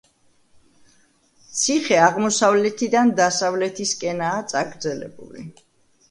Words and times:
ციხე 1.57 1.99
აღმოსავლეთიდან 2.05 3.11
დასავლეთისკენაა 3.19 4.39
წაგრძელებული. 4.55 5.45